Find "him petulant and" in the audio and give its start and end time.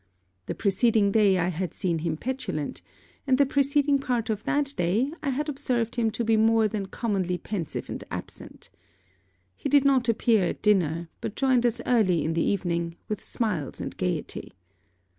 1.99-3.37